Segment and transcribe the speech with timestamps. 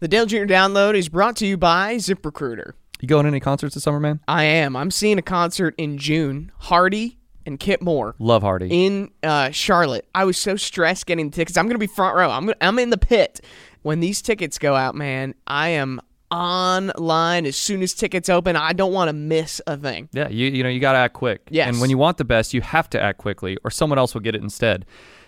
[0.00, 0.46] The Dale Jr.
[0.46, 2.72] Download is brought to you by ZipRecruiter.
[3.02, 4.20] You going to any concerts this summer, man?
[4.26, 4.74] I am.
[4.74, 6.50] I'm seeing a concert in June.
[6.56, 8.68] Hardy and Kip Moore Love Hardy.
[8.86, 10.08] in uh, Charlotte.
[10.14, 11.58] I was so stressed getting the tickets.
[11.58, 12.30] I'm gonna be front row.
[12.30, 13.42] I'm gonna, I'm in the pit
[13.82, 15.34] when these tickets go out, man.
[15.46, 18.56] I am online as soon as tickets open.
[18.56, 20.08] I don't want to miss a thing.
[20.12, 21.46] yeah, you you know you got to act quick.
[21.50, 21.68] Yes.
[21.68, 24.22] And when you want the best, you have to act quickly, or someone else will
[24.22, 24.86] get it instead.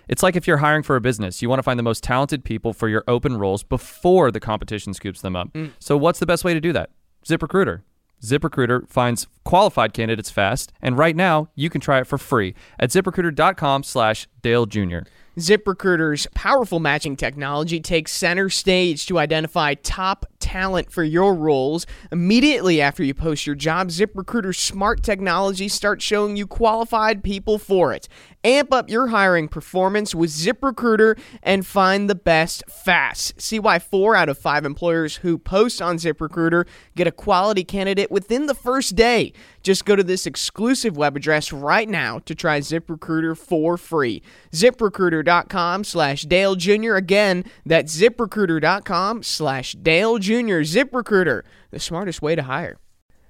[0.08, 2.44] It's like if you're hiring for a business, you want to find the most talented
[2.44, 5.52] people for your open roles before the competition scoops them up.
[5.52, 5.72] Mm.
[5.78, 6.90] So what's the best way to do that?
[7.24, 7.82] ZipRecruiter.
[8.22, 12.90] ZipRecruiter finds qualified candidates fast, and right now you can try it for free at
[12.90, 15.00] ZipRecruiter.com/slash Dale Jr.
[15.38, 21.86] ZipRecruiter's powerful matching technology takes center stage to identify top talent for your roles.
[22.10, 27.94] Immediately after you post your job, ZipRecruiter's smart technology starts showing you qualified people for
[27.94, 28.08] it.
[28.44, 33.40] Amp up your hiring performance with ZipRecruiter and find the best fast.
[33.40, 38.10] See why four out of five employers who post on ZipRecruiter get a quality candidate
[38.10, 39.32] within the first day.
[39.62, 44.22] Just go to this exclusive web address right now to try ZipRecruiter for free.
[44.50, 46.94] ZipRecruiter.com slash Dale Jr.
[46.94, 50.62] Again, that's ZipRecruiter.com slash Dale Jr.
[50.62, 52.78] ZipRecruiter, the smartest way to hire.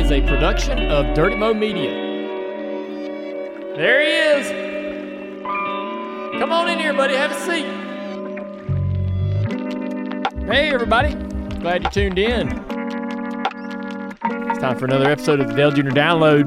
[0.00, 1.90] Is a production of Dirty Mo Media.
[3.76, 4.48] There he is.
[6.40, 7.14] Come on in here, buddy.
[7.14, 7.66] Have a seat.
[10.46, 11.12] Hey, everybody.
[11.60, 12.48] Glad you tuned in.
[14.48, 15.90] It's time for another episode of the Dale Jr.
[15.90, 16.46] Download.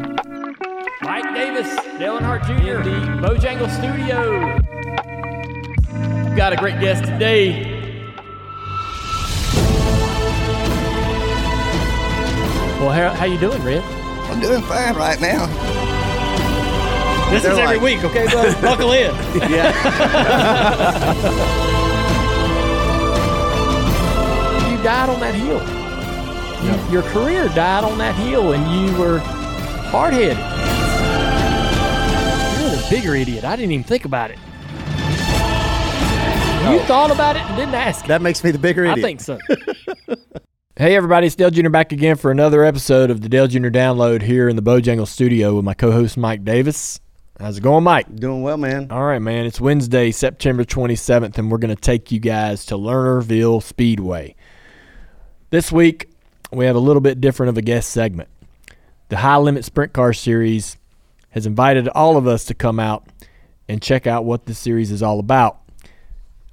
[1.03, 4.55] Mike Davis, Dale Earnhardt Jr., the Bojangle Studio.
[6.25, 7.72] We've got a great guest today.
[12.83, 13.81] Well, how, how you doing, Red?
[14.29, 15.45] I'm doing fine right now.
[17.31, 18.51] This They're is every like- week, okay, brother?
[18.61, 19.15] Buckle in.
[19.49, 19.71] Yeah.
[24.69, 25.61] you died on that hill.
[26.65, 30.37] You, Your career died on that hill, and you were hard headed.
[32.59, 33.45] You're the bigger idiot.
[33.45, 34.37] I didn't even think about it.
[36.69, 38.05] You thought about it and didn't ask.
[38.07, 38.99] That makes me the bigger idiot.
[38.99, 39.37] I think so.
[40.75, 41.69] hey, everybody, it's Dale Jr.
[41.69, 43.67] back again for another episode of the Dale Jr.
[43.67, 46.99] Download here in the Bojangle studio with my co host, Mike Davis.
[47.39, 48.15] How's it going, Mike?
[48.15, 48.87] Doing well, man.
[48.89, 49.45] All right, man.
[49.45, 54.35] It's Wednesday, September 27th, and we're going to take you guys to Lernerville Speedway.
[55.51, 56.09] This week,
[56.51, 58.29] we have a little bit different of a guest segment.
[59.09, 60.77] The High Limit Sprint Car Series
[61.29, 63.07] has invited all of us to come out
[63.67, 65.59] and check out what this series is all about.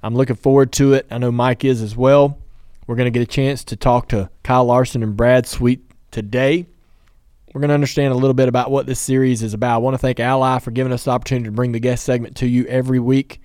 [0.03, 1.07] I'm looking forward to it.
[1.09, 2.40] I know Mike is as well.
[2.87, 5.81] We're going to get a chance to talk to Kyle Larson and Brad Sweet
[6.11, 6.65] today.
[7.53, 9.75] We're going to understand a little bit about what this series is about.
[9.75, 12.37] I want to thank Ally for giving us the opportunity to bring the guest segment
[12.37, 13.41] to you every week.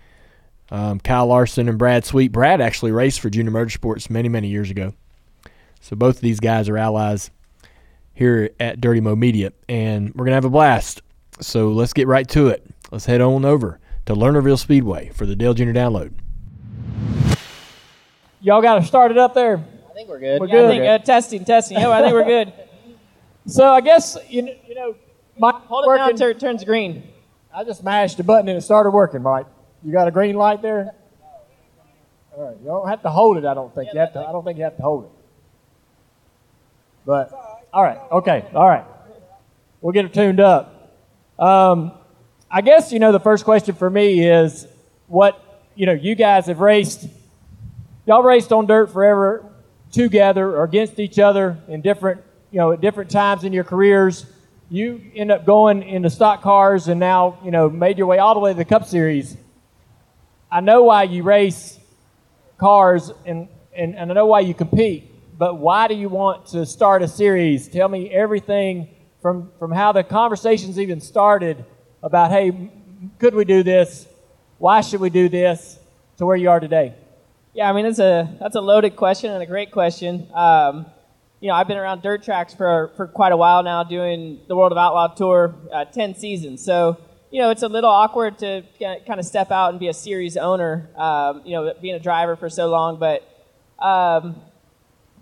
[0.70, 2.32] Um, Kyle Larson and Brad Sweet.
[2.32, 4.94] Brad actually raced for Junior Motorsports many, many years ago.
[5.80, 7.30] So both of these guys are allies
[8.14, 11.02] here at Dirty Mo Media, and we're going to have a blast.
[11.40, 12.64] So let's get right to it.
[12.90, 15.64] Let's head on over to Lernerville Speedway for the Dale Jr.
[15.66, 16.12] Download.
[18.46, 19.56] Y'all got to start it up there.
[19.90, 20.40] I think we're good.
[20.40, 20.68] We're Yeah, I good.
[20.68, 21.80] think, uh, testing, testing.
[21.80, 22.52] Yeah, I think we're good.
[23.48, 24.96] So I guess you know, you know
[25.38, 27.04] Mike Hold it down until it turns green.
[27.54, 29.46] I just mashed the button and it started working, Mike.
[29.84, 30.92] You got a green light there?
[32.36, 32.56] All right.
[32.58, 33.94] You don't have to hold it, I don't think.
[33.94, 35.10] You have to I don't think you have to hold it.
[37.04, 37.30] But
[37.72, 38.84] all right, okay, all right.
[39.80, 40.92] We'll get it tuned up.
[41.38, 41.92] Um,
[42.50, 44.66] I guess you know the first question for me is
[45.06, 45.40] what
[45.76, 47.08] you know, you guys have raced
[48.06, 49.44] y'all raced on dirt forever
[49.92, 54.26] together or against each other in different you know at different times in your careers
[54.68, 58.34] you end up going into stock cars and now you know made your way all
[58.34, 59.36] the way to the Cup Series.
[60.50, 61.78] I know why you race
[62.58, 66.64] cars and, and, and I know why you compete, but why do you want to
[66.64, 67.68] start a series?
[67.68, 68.88] Tell me everything
[69.20, 71.64] from, from how the conversations even started
[72.02, 72.70] about, hey,
[73.18, 74.06] could we do this?
[74.58, 75.78] Why should we do this?
[76.18, 76.94] To where you are today.
[77.56, 80.28] Yeah, I mean that's a that's a loaded question and a great question.
[80.34, 80.84] Um,
[81.40, 84.54] you know, I've been around dirt tracks for for quite a while now, doing the
[84.54, 86.62] World of Outlaw Tour, uh, ten seasons.
[86.62, 86.98] So
[87.30, 90.36] you know, it's a little awkward to kind of step out and be a series
[90.36, 90.90] owner.
[90.96, 93.22] Um, you know, being a driver for so long, but
[93.82, 94.38] um,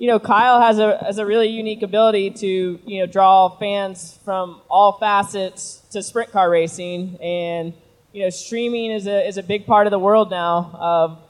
[0.00, 4.18] you know, Kyle has a has a really unique ability to you know draw fans
[4.24, 7.74] from all facets to sprint car racing, and
[8.12, 11.20] you know, streaming is a is a big part of the world now of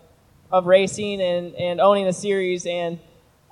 [0.51, 2.99] of racing and and owning a series and.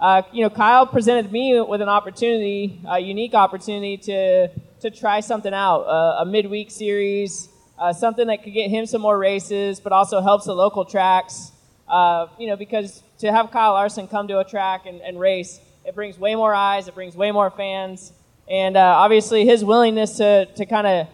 [0.01, 4.49] Uh, you know, Kyle presented me with an opportunity, a unique opportunity to
[4.83, 7.49] to try something out, uh, a midweek series,
[7.79, 11.53] uh, something that could get him some more races, but also helps the local tracks.
[11.89, 15.61] Uh, you know, because to have Kyle Larson come to a track and, and, race,
[15.85, 18.13] it brings way more eyes, it brings way more fans,
[18.49, 21.07] and uh, obviously his willingness to to kind of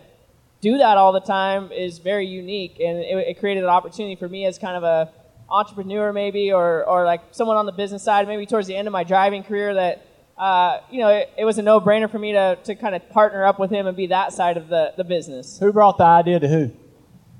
[0.61, 4.29] do that all the time is very unique, and it, it created an opportunity for
[4.29, 5.13] me as kind of a
[5.51, 8.93] entrepreneur maybe or, or like someone on the business side maybe towards the end of
[8.93, 10.07] my driving career that
[10.37, 13.45] uh, you know it, it, was a no-brainer for me to, to kind of partner
[13.45, 15.59] up with him and be that side of the, the business.
[15.59, 16.71] Who brought the idea to who?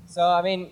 [0.07, 0.71] So i mean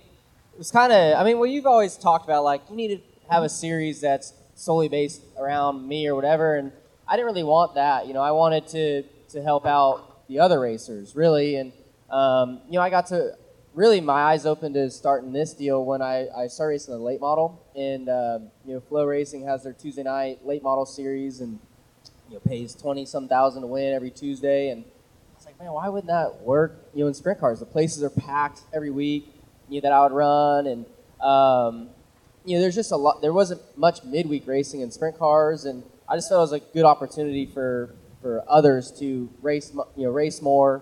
[0.58, 3.02] it was kind of i mean well you've always talked about like you need to
[3.30, 6.72] have a series that's solely based around me or whatever and
[7.08, 10.60] i didn't really want that you know i wanted to to help out the other
[10.60, 11.72] racers really and
[12.10, 13.38] um, you know i got to
[13.78, 17.22] really my eyes opened to starting this deal when I, I started racing the late
[17.22, 17.64] model.
[17.76, 21.60] And, um, you know, FloRacing has their Tuesday night late model series and,
[22.28, 24.72] you know, pays 20 some thousand to win every Tuesday.
[24.72, 27.60] And I was like, man, why wouldn't that work, you know, in sprint cars?
[27.60, 29.32] The places are packed every week,
[29.70, 30.66] you know, that I would run.
[30.66, 30.86] And,
[31.22, 31.90] um,
[32.46, 35.66] you know, there's just a lot, there wasn't much midweek racing in sprint cars.
[35.66, 40.06] And I just felt it was a good opportunity for, for others to race, you
[40.06, 40.82] know, race more,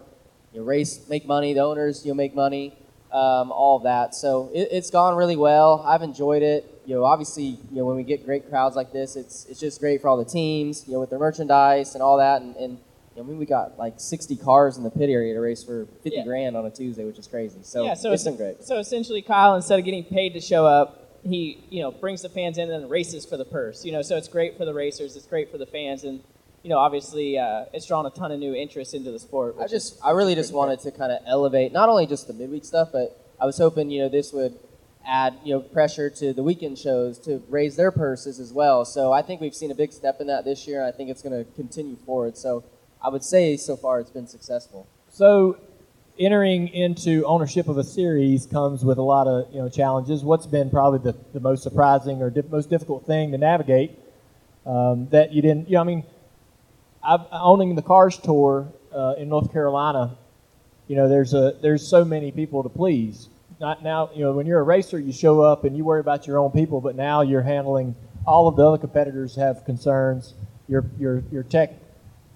[0.53, 2.73] you know, race, make money, the owners, you know, make money
[3.15, 4.13] um, all of that.
[4.13, 5.83] So it, has gone really well.
[5.87, 6.69] I've enjoyed it.
[6.85, 9.79] You know, obviously, you know, when we get great crowds like this, it's it's just
[9.79, 10.83] great for all the teams.
[10.85, 12.41] You know, with their merchandise and all that.
[12.41, 12.77] And, and
[13.15, 15.63] you know, I mean, we got like 60 cars in the pit area to race
[15.63, 16.25] for 50 yeah.
[16.25, 17.59] grand on a Tuesday, which is crazy.
[17.63, 18.63] So, yeah, so it's been great.
[18.65, 22.29] So essentially, Kyle, instead of getting paid to show up, he you know brings the
[22.29, 23.85] fans in and races for the purse.
[23.85, 25.15] You know, so it's great for the racers.
[25.15, 26.21] It's great for the fans and
[26.65, 29.55] you know, obviously, uh, it's drawn a ton of new interest into the sport.
[29.61, 32.65] I just, I really just wanted to kind of elevate not only just the midweek
[32.65, 34.57] stuff, but I was hoping, you know, this would
[35.05, 38.83] add, you know, pressure to the weekend shows to raise their purses as well.
[38.83, 41.11] So I think we've seen a big step in that this year, and I think
[41.11, 42.35] it's going to continue forward.
[42.35, 42.63] So
[42.99, 44.87] I would say so far it's been successful.
[45.11, 45.59] So
[46.17, 50.23] entering into ownership of a series comes with a lot of you know challenges.
[50.23, 53.91] What's been probably the, the most surprising or di- most difficult thing to navigate
[54.65, 55.69] um, that you didn't?
[55.69, 56.03] You know, I mean,
[57.05, 60.17] I've, owning the Cars Tour uh, in North Carolina
[60.87, 63.29] you know, there's a there's so many people to please.
[63.59, 66.27] Not now, you know, when you're a racer, you show up and you worry about
[66.27, 67.95] your own people, but now you're handling
[68.27, 70.33] all of the other competitors have concerns.
[70.67, 71.73] Your your your tech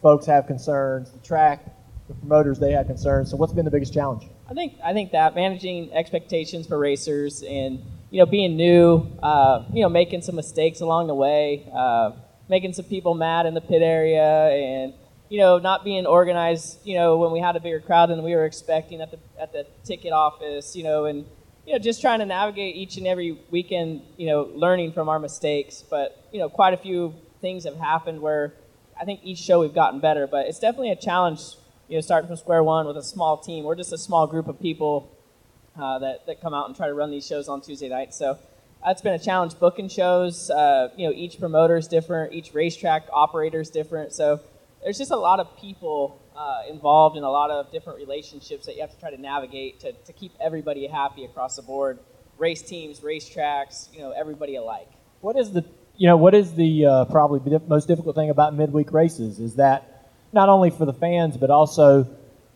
[0.01, 1.12] folks have concerns.
[1.12, 1.65] The track,
[2.07, 3.30] the promoters, they have concerns.
[3.30, 4.27] So, what's been the biggest challenge?
[4.50, 9.65] I think I think that managing expectations for racers and you know being new, uh,
[9.72, 12.13] you know, making some mistakes along the way, uh,
[12.50, 14.94] making some people mad in the pit area, and
[15.29, 18.36] you know, not being organized, you know, when we had a bigger crowd than we
[18.36, 21.25] were expecting at the at the ticket office, you know, and
[21.65, 25.20] you know, just trying to navigate each and every weekend, you know, learning from our
[25.20, 25.84] mistakes.
[25.88, 28.53] But you know, quite a few things have happened where
[29.00, 30.25] I think each show we've gotten better.
[30.25, 31.41] But it's definitely a challenge,
[31.88, 33.65] you know, starting from square one with a small team.
[33.65, 35.15] We're just a small group of people
[35.79, 38.18] uh, that that come out and try to run these shows on Tuesday nights.
[38.18, 38.39] So
[38.83, 40.50] that's been a challenge booking shows.
[40.50, 44.13] Uh, you know, each promoter is different, each racetrack operator is different.
[44.13, 44.39] So
[44.83, 48.75] there's just a lot of people uh, involved in a lot of different relationships that
[48.75, 52.00] you have to try to navigate to, to keep everybody happy across the board
[52.38, 54.88] race teams racetracks, you know everybody alike
[55.21, 55.65] what is the
[55.98, 60.09] you know what is the uh, probably most difficult thing about midweek races is that
[60.31, 62.07] not only for the fans but also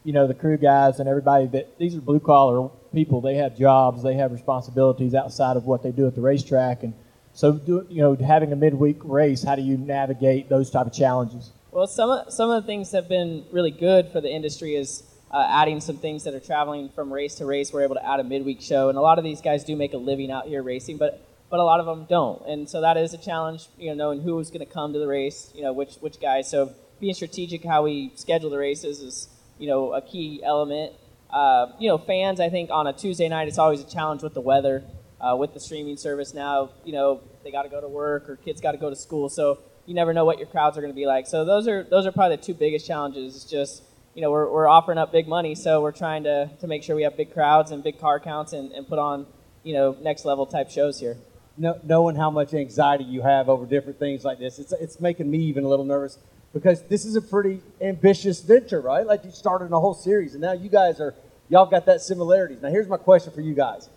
[0.04, 3.58] you know the crew guys and everybody that these are blue collar people they have
[3.58, 6.94] jobs they have responsibilities outside of what they do at the racetrack and
[7.34, 10.94] so do, you know having a midweek race how do you navigate those type of
[10.94, 14.30] challenges well, some of, some of the things that have been really good for the
[14.30, 17.74] industry is uh, adding some things that are traveling from race to race.
[17.74, 19.94] We're able to add a midweek show, and a lot of these guys do make
[19.94, 22.96] a living out here racing, but but a lot of them don't, and so that
[22.98, 23.70] is a challenge.
[23.80, 26.22] You know, knowing who is going to come to the race, you know, which which
[26.22, 26.48] guys.
[26.48, 29.28] So being strategic how we schedule the races is
[29.64, 30.92] you know, a key element.
[31.30, 34.34] Uh, you know, fans, I think on a Tuesday night, it's always a challenge with
[34.34, 34.84] the weather.
[35.22, 38.36] Uh, with the streaming service now, you know, they got to go to work or
[38.36, 40.92] kids got to go to school, so you never know what your crowds are going
[40.92, 41.28] to be like.
[41.28, 43.38] So those are those are probably the two biggest challenges.
[43.38, 43.84] It's just
[44.16, 46.94] you know we're, we're offering up big money, so we're trying to, to make sure
[46.94, 49.26] we have big crowds and big car counts and, and put on
[49.64, 51.16] you know next level type shows here.
[51.58, 55.32] No, knowing how much anxiety you have over different things like this, it's it's making
[55.32, 56.18] me even a little nervous
[56.54, 59.06] because this is a pretty ambitious venture, right?
[59.06, 61.16] Like you started a whole series, and now you guys are
[61.50, 62.62] y'all got that similarities.
[62.62, 63.90] Now here's my question for you guys.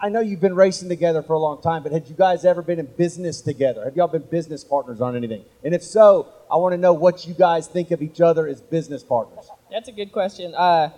[0.00, 2.60] I know you've been racing together for a long time, but had you guys ever
[2.60, 3.84] been in business together?
[3.84, 5.44] Have y'all been business partners on anything?
[5.62, 8.60] And if so, I want to know what you guys think of each other as
[8.60, 9.48] business partners.
[9.70, 10.54] That's a good question.
[10.54, 10.90] Uh,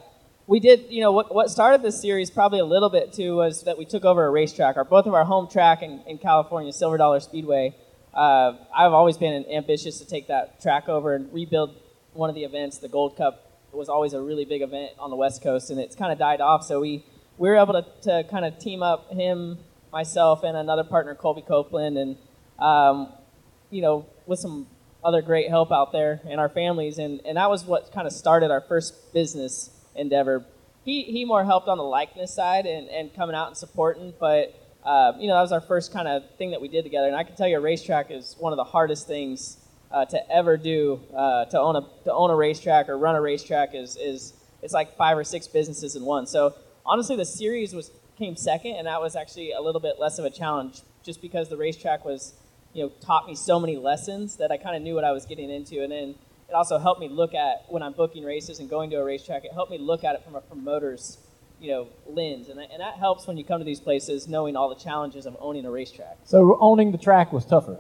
[0.49, 3.63] we did, you know, what, what started this series probably a little bit too was
[3.65, 4.77] that we took over a racetrack.
[4.77, 7.75] Our both of our home track in, in California, Silver Dollar Speedway.
[8.17, 11.77] Uh, I've always been ambitious to take that track over and rebuild
[12.15, 12.79] one of the events.
[12.79, 15.95] The Gold Cup was always a really big event on the West Coast, and it's
[15.95, 16.65] kind of died off.
[16.65, 17.05] So we
[17.37, 19.59] we were able to, to kind of team up him,
[19.93, 22.17] myself, and another partner, Colby Copeland, and
[22.59, 23.13] um,
[23.71, 24.67] you know, with some
[25.05, 28.15] other great help out there and our families, and, and that was what kind of
[28.15, 30.45] started our first business endeavor.
[30.87, 34.55] He, he more helped on the likeness side and, and coming out and supporting, but
[34.87, 37.09] uh, you know that was our first kind of thing that we did together.
[37.09, 39.59] And I can tell you, a racetrack is one of the hardest things
[39.91, 41.01] uh, to ever do.
[41.15, 44.73] Uh, to own a to own a racetrack or run a racetrack is is it's
[44.73, 46.27] like five or six businesses in one.
[46.27, 50.19] So honestly, the series was came second, and that was actually a little bit less
[50.19, 52.35] of a challenge, just because the racetrack was,
[52.73, 55.27] you know, taught me so many lessons that I kind of knew what I was
[55.27, 56.15] getting into, and then
[56.49, 59.45] it also helped me look at when I'm booking races and going to a racetrack.
[59.45, 61.19] It helped me look at it from a promoter's,
[61.61, 64.57] you know, lens, and that, and that helps when you come to these places, knowing
[64.57, 66.19] all the challenges of owning a racetrack.
[66.25, 67.79] So owning the track was tougher.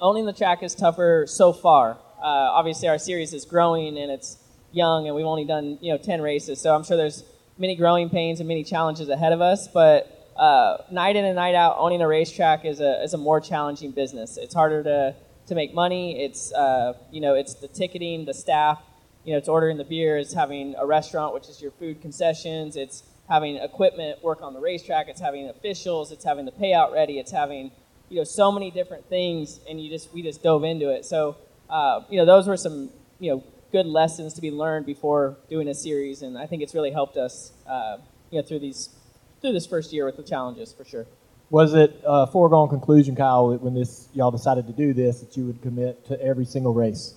[0.00, 1.98] Owning the track is tougher so far.
[2.20, 4.38] Uh, obviously, our series is growing and it's
[4.72, 7.24] young, and we've only done you know 10 races, so I'm sure there's
[7.58, 11.54] many growing pains and many challenges ahead of us, but uh, night in and night
[11.54, 14.36] out, owning a racetrack is a, is a more challenging business.
[14.36, 15.16] It's harder to,
[15.48, 16.22] to make money.
[16.22, 18.80] It's, uh, you know, it's the ticketing, the staff,
[19.24, 22.76] you know, it's ordering the beer, it's having a restaurant, which is your food concessions,
[22.76, 27.18] it's having equipment work on the racetrack, it's having officials, it's having the payout ready,
[27.18, 27.70] it's having,
[28.08, 31.04] you know, so many different things, and you just, we just dove into it.
[31.04, 31.36] So,
[31.68, 35.68] uh, you know, those were some, you know, good lessons to be learned before doing
[35.68, 37.98] a series, and I think it's really helped us, uh,
[38.30, 38.90] you know, through these
[39.40, 41.06] through this first year with the challenges for sure.
[41.50, 45.46] Was it a foregone conclusion, Kyle, when this y'all decided to do this, that you
[45.46, 47.14] would commit to every single race?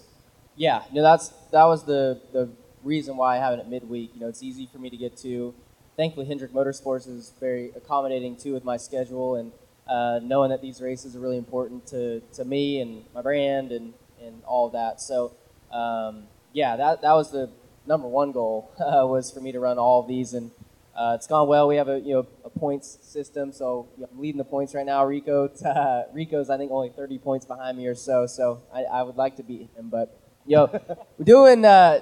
[0.56, 2.50] Yeah, you no, that's that was the the
[2.84, 4.12] reason why I have it at midweek.
[4.13, 5.53] You know, it's easy for me to get to.
[5.98, 9.51] Thankfully, Hendrick Motorsports is very accommodating too with my schedule, and
[9.88, 13.93] uh, knowing that these races are really important to, to me and my brand and,
[14.21, 15.01] and all of that.
[15.01, 15.33] So,
[15.71, 17.50] um, yeah, that, that was the
[17.86, 20.51] number one goal uh, was for me to run all of these, and
[20.95, 21.67] uh, it's gone well.
[21.67, 24.74] We have a you know a points system, so you know, I'm leading the points
[24.74, 25.05] right now.
[25.05, 29.03] Rico uh, Rico's I think only 30 points behind me or so, so I, I
[29.03, 30.69] would like to beat him, but you know
[31.17, 32.01] we're doing uh,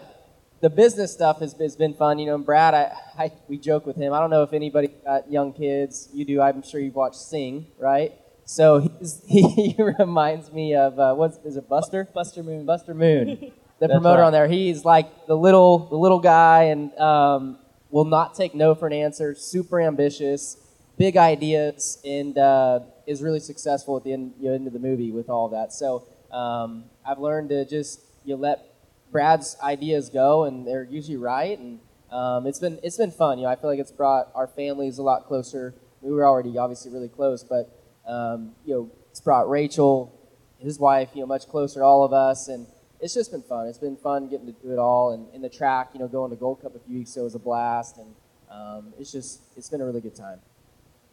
[0.62, 2.20] the business stuff has, has been fun.
[2.20, 4.14] You know, and Brad, I, I we joke with him.
[4.14, 6.10] I don't know if anybody got young kids.
[6.14, 6.42] You do.
[6.42, 8.14] I'm sure you've watched Sing, right?
[8.46, 12.08] So he's, he reminds me of uh, what's it Buster?
[12.14, 12.66] Buster Moon.
[12.66, 14.28] Buster Moon, the promoter right.
[14.28, 14.48] on there.
[14.48, 18.94] He's like the little the little guy and um, will not take no for an
[18.94, 19.36] answer.
[19.36, 20.58] Super ambitious,
[20.98, 24.80] big ideas, and uh, is really successful at the end, you know, end of the
[24.80, 25.74] movie with all that.
[25.74, 28.70] So um, I've learned to just you know, let
[29.12, 31.58] Brad's ideas go, and they're usually right.
[31.58, 31.80] And
[32.12, 33.38] um, it's been it's been fun.
[33.38, 35.74] You know, I feel like it's brought our families a lot closer.
[36.02, 37.70] We were already obviously really close, but
[38.08, 40.14] um, you know, it's brought Rachel,
[40.60, 42.66] his wife, you know, much closer to all of us, and
[43.00, 43.68] it's just been fun.
[43.68, 46.32] It's been fun getting to do it all, and in the track, you know, going
[46.32, 48.16] to Gold Cup a few weeks ago was a blast, and
[48.50, 50.40] um, it's just it's been a really good time.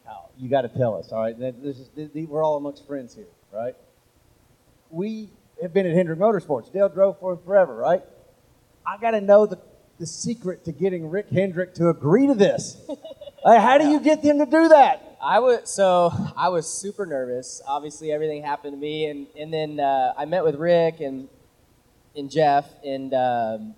[0.05, 1.35] Kyle, you got to tell us, all right?
[1.39, 1.89] Is,
[2.29, 3.75] we're all amongst friends here, right?
[4.89, 5.29] We
[5.73, 6.71] been at Hendrick Motorsports.
[6.71, 8.03] Dale drove for him forever, right?
[8.85, 9.59] I got to know the,
[9.99, 12.77] the secret to getting Rick Hendrick to agree to this.
[13.45, 15.17] Like, how do you get him to do that?
[15.21, 17.61] I was so I was super nervous.
[17.65, 21.29] Obviously, everything happened to me, and and then uh, I met with Rick and
[22.15, 23.75] and Jeff, and um,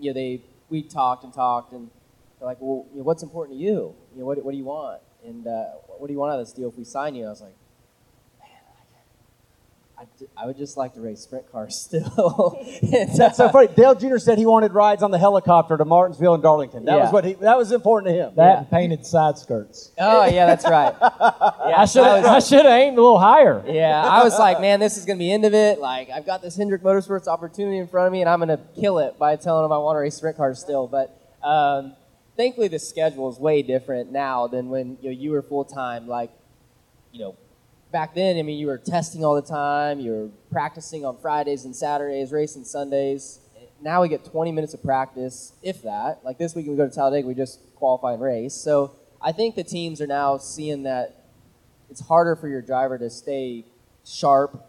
[0.00, 1.90] you know they we talked and talked, and
[2.38, 3.94] they're like, well, you know, what's important to you?
[4.14, 5.00] You know, what what do you want?
[5.24, 5.64] And uh,
[5.98, 7.26] what do you want out of this deal if we sign you?
[7.26, 7.54] I was like,
[10.04, 12.58] I I, d- I would just like to race sprint cars still.
[12.82, 13.68] And, That's so uh, funny.
[13.68, 14.18] Dale Jr.
[14.18, 16.84] said he wanted rides on the helicopter to Martinsville and Darlington.
[16.84, 17.34] That was what he.
[17.34, 18.34] That was important to him.
[18.36, 18.58] That Yeah.
[18.58, 19.92] and painted side skirts.
[19.98, 20.94] Oh yeah, that's right.
[21.64, 23.64] Yeah, I should I have should have aimed a little higher.
[23.66, 25.78] Yeah, I was like, man, this is gonna be end of it.
[25.78, 28.98] Like, I've got this Hendrick Motorsports opportunity in front of me, and I'm gonna kill
[28.98, 30.86] it by telling them I want to race sprint cars still.
[30.86, 31.94] But um,
[32.36, 36.06] thankfully, the schedule is way different now than when you, know, you were full time.
[36.06, 36.30] Like,
[37.12, 37.36] you know,
[37.94, 40.00] back then, I mean, you were testing all the time.
[40.00, 43.38] You were practicing on Fridays and Saturdays, racing Sundays.
[43.80, 46.24] Now we get 20 minutes of practice, if that.
[46.24, 48.52] Like this week, we go to Talladega, we just qualify and race.
[48.52, 51.26] So I think the teams are now seeing that
[51.88, 53.64] it's harder for your driver to stay
[54.04, 54.60] sharp,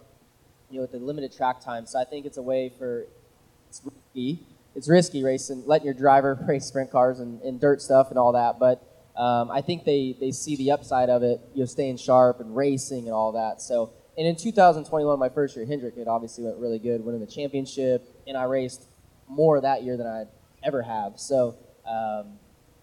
[0.70, 1.88] you know, with the limited track time.
[1.88, 3.08] So I think it's a way for
[3.70, 4.39] it's risky.
[4.75, 8.34] It's risky racing, letting your driver race sprint cars and, and dirt stuff and all
[8.34, 8.60] that.
[8.60, 8.84] But
[9.17, 12.55] um, I think they, they see the upside of it, you know, staying sharp and
[12.55, 13.62] racing and all that.
[13.62, 17.27] So, and in 2021, my first year, Hendrick, it obviously went really good, winning the
[17.27, 18.88] championship, and I raced
[19.27, 20.25] more that year than I
[20.63, 21.19] ever have.
[21.19, 21.55] So,
[21.88, 22.39] um,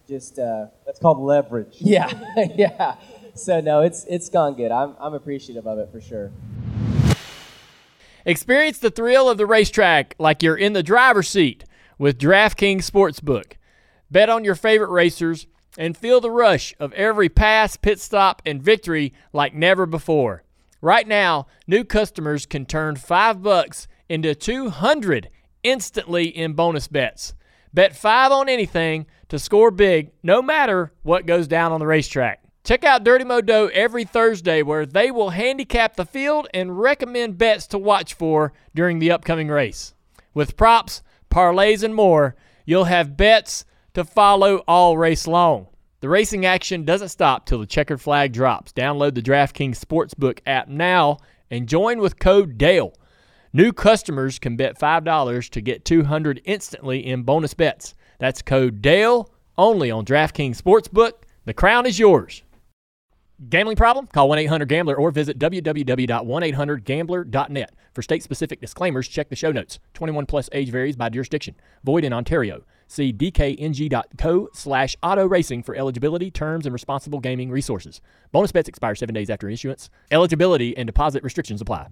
[0.07, 1.75] just uh, That's called leverage.
[1.79, 2.11] yeah,
[2.55, 2.95] yeah.
[3.35, 4.71] So no, it's it's gone good.
[4.71, 6.31] I'm I'm appreciative of it for sure.
[8.25, 11.65] Experience the thrill of the racetrack like you're in the driver's seat
[11.97, 13.53] with DraftKings Sportsbook.
[14.09, 15.47] Bet on your favorite racers
[15.77, 20.43] and feel the rush of every pass, pit stop, and victory like never before.
[20.81, 25.29] Right now, new customers can turn 5 bucks into 200
[25.63, 27.33] instantly in bonus bets.
[27.73, 32.43] Bet 5 on anything to score big no matter what goes down on the racetrack.
[32.63, 37.67] Check out Dirty Modo every Thursday where they will handicap the field and recommend bets
[37.67, 39.93] to watch for during the upcoming race.
[40.33, 45.67] With props, parlays, and more, you'll have bets to follow all race long.
[45.99, 48.73] The racing action doesn't stop till the checkered flag drops.
[48.73, 51.17] Download the DraftKings Sportsbook app now
[51.49, 52.93] and join with code DALE.
[53.53, 57.93] New customers can bet $5 to get 200 instantly in bonus bets.
[58.19, 61.11] That's code DALE only on DraftKings Sportsbook.
[61.45, 62.41] The crown is yours.
[63.49, 64.05] Gambling problem?
[64.07, 67.73] Call 1 800 Gambler or visit www.1800Gambler.net.
[67.93, 69.79] For state specific disclaimers, check the show notes.
[69.95, 71.55] 21 plus age varies by jurisdiction.
[71.83, 72.63] Void in Ontario.
[72.87, 78.01] See dkng.co slash auto racing for eligibility, terms, and responsible gaming resources.
[78.31, 79.89] Bonus bets expire seven days after issuance.
[80.11, 81.87] Eligibility and deposit restrictions apply.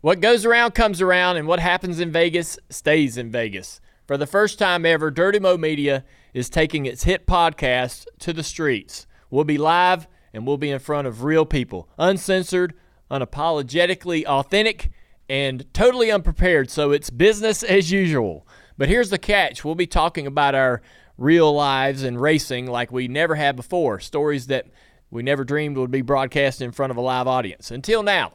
[0.00, 3.80] What goes around comes around, and what happens in Vegas stays in Vegas.
[4.06, 8.44] For the first time ever, Dirty Mo Media is taking its hit podcast to the
[8.44, 9.04] streets.
[9.30, 12.74] We'll be live and we'll be in front of real people, uncensored,
[13.10, 14.90] unapologetically authentic,
[15.28, 16.70] and totally unprepared.
[16.70, 18.46] So it's business as usual.
[18.78, 20.82] But here's the catch we'll be talking about our
[21.18, 24.66] real lives and racing like we never have before, stories that
[25.10, 27.72] we never dreamed would be broadcast in front of a live audience.
[27.72, 28.34] Until now.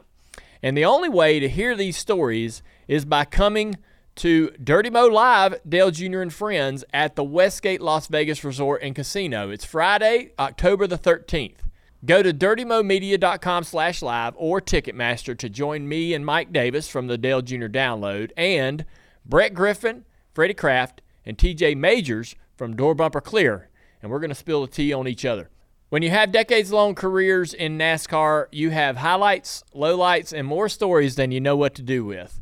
[0.62, 3.78] And the only way to hear these stories is by coming
[4.16, 6.20] to Dirty Mo Live, Dale Jr.
[6.20, 9.50] and Friends at the Westgate Las Vegas Resort and Casino.
[9.50, 11.58] It's Friday, October the 13th.
[12.04, 17.16] Go to dirtymomedia.com slash live or Ticketmaster to join me and Mike Davis from the
[17.16, 17.66] Dale Jr.
[17.66, 18.84] Download and
[19.24, 23.68] Brett Griffin, Freddie Kraft, and TJ Majors from Door Bumper Clear.
[24.02, 25.48] And we're going to spill the tea on each other.
[25.90, 31.16] When you have decades long careers in NASCAR, you have highlights, lowlights, and more stories
[31.16, 32.40] than you know what to do with.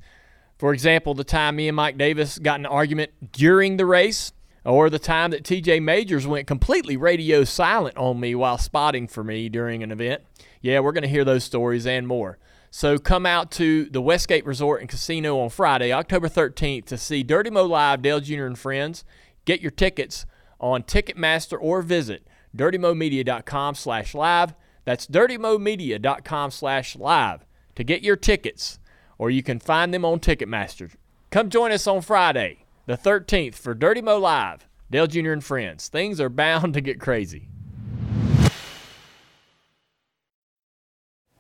[0.61, 4.91] For example, the time me and Mike Davis got an argument during the race, or
[4.91, 9.49] the time that TJ Majors went completely radio silent on me while spotting for me
[9.49, 10.21] during an event.
[10.61, 12.37] Yeah, we're going to hear those stories and more.
[12.71, 17.23] So come out to the Westgate Resort and Casino on Friday, October 13th to see
[17.23, 18.45] Dirty Mo Live, Dale Jr.
[18.45, 19.03] and Friends.
[19.47, 20.27] Get your tickets
[20.61, 24.55] on Ticketmaster or visit dirtymomedia.com slash live.
[24.85, 27.47] That's dirtymomedia.com slash live
[27.77, 28.79] to get your tickets,
[29.21, 30.91] or you can find them on Ticketmaster.
[31.31, 35.33] Come join us on Friday, the 13th, for Dirty Mo Live, Dale Jr.
[35.33, 35.89] and Friends.
[35.89, 37.47] Things are bound to get crazy.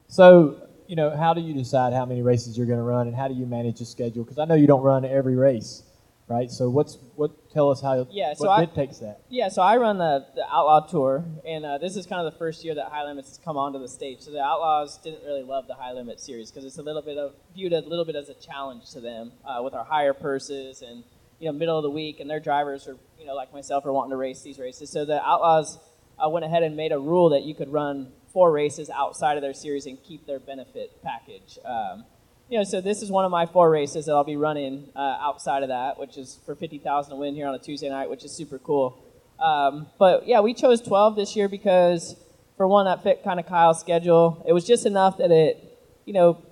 [0.08, 3.16] So, you know, how do you decide how many races you're going to run, and
[3.16, 4.24] how do you manage a schedule?
[4.24, 5.82] Because I know you don't run every race,
[6.30, 6.50] right?
[6.50, 7.50] So, what's what?
[7.50, 8.06] Tell us how.
[8.10, 9.22] Yeah, so what I- dictates that?
[9.28, 12.38] Yeah, so I run the, the Outlaw Tour, and uh, this is kind of the
[12.38, 14.20] first year that High Limits has come onto the stage.
[14.20, 17.18] So the Outlaws didn't really love the High Limit series because it's a little bit
[17.18, 20.82] of viewed a little bit as a challenge to them uh, with our higher purses
[20.82, 21.02] and
[21.40, 23.92] you know middle of the week, and their drivers are you know like myself are
[23.92, 24.90] wanting to race these races.
[24.90, 25.78] So the Outlaws
[26.24, 29.42] uh, went ahead and made a rule that you could run four races outside of
[29.42, 31.58] their series and keep their benefit package.
[31.64, 32.04] Um,
[32.50, 35.18] you know, so this is one of my four races that I'll be running uh,
[35.20, 38.24] outside of that, which is for 50,000 to win here on a Tuesday night, which
[38.24, 38.98] is super cool.
[39.38, 42.16] Um, but yeah, we chose 12 this year because
[42.56, 44.44] for one that fit kind of Kyle's schedule.
[44.46, 46.42] It was just enough that it, you know,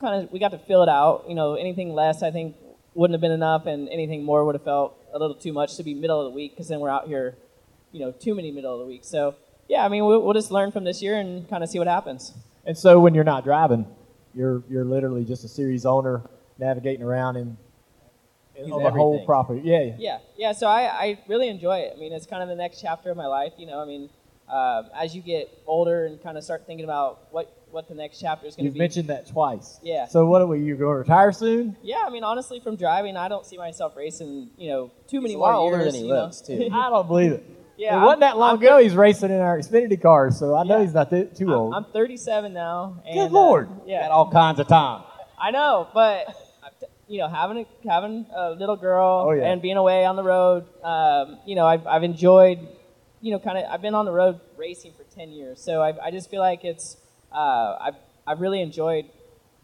[0.00, 1.24] kind of we got to fill it out.
[1.26, 2.54] You know, anything less I think
[2.94, 5.82] wouldn't have been enough, and anything more would have felt a little too much to
[5.82, 7.38] be middle of the week because then we're out here,
[7.90, 9.02] you know, too many middle of the week.
[9.02, 9.34] So
[9.66, 11.88] yeah, I mean we'll, we'll just learn from this year and kind of see what
[11.88, 12.34] happens.
[12.64, 13.86] And so when you're not driving,
[14.38, 16.22] you're you're literally just a series owner
[16.58, 17.56] navigating around in,
[18.54, 19.60] in He's on the whole property.
[19.64, 19.96] Yeah, yeah.
[19.98, 20.52] Yeah, yeah.
[20.52, 21.92] So I, I really enjoy it.
[21.94, 23.52] I mean, it's kind of the next chapter of my life.
[23.58, 24.08] You know, I mean,
[24.48, 28.18] um, as you get older and kind of start thinking about what what the next
[28.20, 28.76] chapter is going to be.
[28.76, 29.78] You've mentioned that twice.
[29.82, 30.06] Yeah.
[30.06, 30.60] So what are we?
[30.60, 31.76] You going to retire soon?
[31.82, 34.50] yeah, I mean, honestly, from driving, I don't see myself racing.
[34.56, 35.92] You know, too many He's a more lot older years.
[35.92, 36.30] than he you know?
[36.46, 36.70] too.
[36.72, 37.57] I don't believe it.
[37.78, 38.78] Yeah, it wasn't that long I'm ago.
[38.78, 40.82] He's racing in our Xfinity cars, so I know Yeah.
[40.84, 41.74] he's not th- too I'm, old.
[41.74, 42.96] I'm 37 now.
[43.06, 43.68] And, Good uh, lord.
[43.86, 44.02] yeah.
[44.02, 45.04] Got all kinds of time.
[45.38, 46.26] I know, but
[47.06, 49.44] you know, having a having a little girl Oh, yeah.
[49.50, 52.58] and being away on the road, um, you know, I've I've enjoyed,
[53.20, 55.94] you know, kind of I've been on the road racing for ten years, so I
[56.06, 56.96] I just feel like it's
[57.32, 57.94] uh, I've
[58.26, 59.04] I've really enjoyed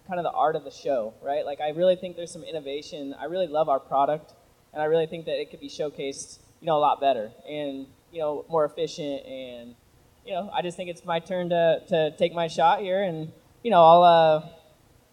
[0.07, 1.45] kind of the art of the show, right?
[1.45, 3.15] Like I really think there's some innovation.
[3.21, 4.33] I really love our product,
[4.73, 7.87] and I really think that it could be showcased, you know, a lot better and
[8.15, 9.75] you know more efficient and
[10.25, 13.33] you know I just think it's my turn to to take my shot here and
[13.63, 14.03] you know I'll.
[14.03, 14.49] Uh,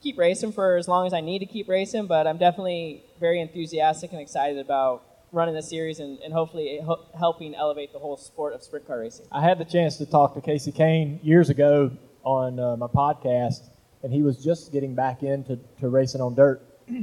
[0.02, 3.40] keep racing for as long as I need to keep racing, but I'm definitely very
[3.40, 8.18] enthusiastic and excited about running the series and, and hopefully ho- helping elevate the whole
[8.18, 9.28] sport of sprint car racing.
[9.32, 11.92] I had the chance to talk to Kasey Kahne years ago
[12.24, 13.70] on uh, my podcast,
[14.04, 16.62] and he was just getting back into to racing on dirt.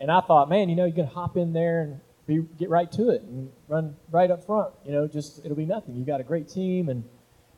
[0.00, 2.00] And I thought, man, you know, you can hop in there and
[2.40, 4.72] be, get right to it and run right up front.
[4.84, 5.94] You know, just it'll be nothing.
[5.94, 7.04] You got a great team, and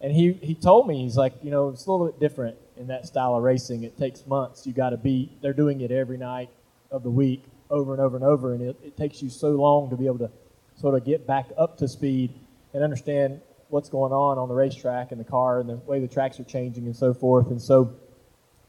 [0.01, 2.89] and he he told me he's like, you know, it's a little bit different in
[2.89, 3.85] that style of racing.
[3.85, 4.67] It takes months.
[4.67, 5.37] You got to be.
[5.43, 6.51] They're doing it every night
[6.91, 9.91] of the week, over and over and over, and it, it takes you so long
[9.91, 10.31] to be able to
[10.77, 12.35] sort of get back up to speed
[12.73, 16.09] and understand what's going on on the racetrack and the car and the way the
[16.09, 17.49] tracks are changing and so forth.
[17.49, 17.95] And so,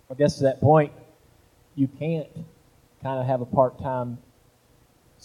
[0.10, 0.94] I guess to that point,
[1.76, 2.28] you can't
[3.04, 4.18] kind of have a part-time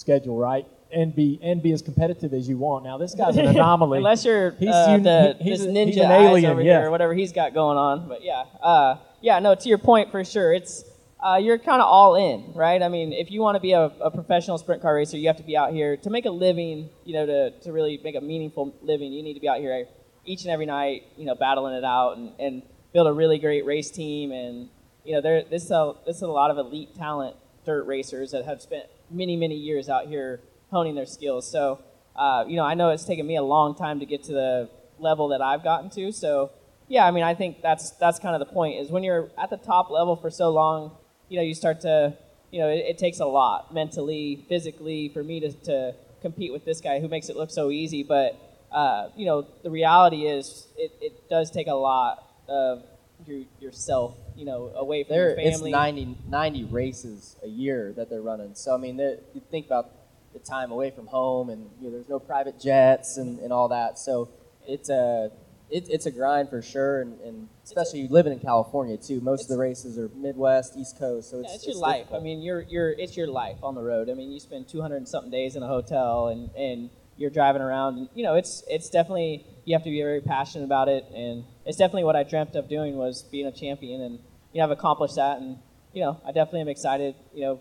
[0.00, 0.66] schedule, right?
[0.92, 2.84] And be and be as competitive as you want.
[2.84, 3.98] Now, this guy's an anomaly.
[3.98, 6.78] Unless you're He's uh, the, he- he's this a- ninja he's an alien, over yeah.
[6.80, 8.08] here or whatever he's got going on.
[8.08, 10.52] But yeah, uh, yeah, no, to your point for sure.
[10.52, 10.82] It's
[11.24, 12.82] uh, you're kind of all in, right?
[12.82, 15.36] I mean, if you want to be a, a professional sprint car racer, you have
[15.36, 16.88] to be out here to make a living.
[17.04, 19.86] You know, to, to really make a meaningful living, you need to be out here
[20.24, 21.02] each and every night.
[21.16, 24.32] You know, battling it out and, and build a really great race team.
[24.32, 24.70] And
[25.04, 28.32] you know, there this is a, this is a lot of elite talent dirt racers
[28.32, 31.50] that have spent many many years out here honing their skills.
[31.50, 31.80] So
[32.16, 34.70] uh, you know, I know it's taken me a long time to get to the
[34.98, 36.12] level that I've gotten to.
[36.12, 36.50] So
[36.88, 39.50] yeah, I mean, I think that's that's kind of the point is when you're at
[39.50, 40.96] the top level for so long,
[41.28, 42.16] you know, you start to,
[42.50, 46.64] you know, it, it takes a lot mentally, physically for me to, to compete with
[46.64, 48.02] this guy who makes it look so easy.
[48.02, 48.38] But
[48.72, 52.82] uh, you know, the reality is it, it does take a lot of
[53.26, 55.70] your, yourself, you know, away from There, your it's family.
[55.70, 58.54] 90, 90 races a year that they're running.
[58.54, 59.90] So I mean, you think about
[60.32, 63.68] the time away from home, and you know, there's no private jets and, and all
[63.68, 63.98] that.
[63.98, 64.28] So
[64.66, 65.30] it's a
[65.70, 69.20] it, it's a grind for sure, and, and especially living in California too.
[69.20, 71.98] Most of the races are Midwest, East Coast, so it's, Yeah, it's your life.
[71.98, 72.20] difficult.
[72.20, 74.10] I mean, you're you're it's your life on the road.
[74.10, 77.62] I mean, you spend 200 and something days in a hotel, and and you're driving
[77.62, 81.04] around, and you know, it's it's definitely you have to be very passionate about it,
[81.14, 84.18] and it's definitely what I dreamt of doing was being a champion, and
[84.52, 85.58] you know, I've accomplished that, and
[85.92, 87.60] you know, I definitely am excited, you know,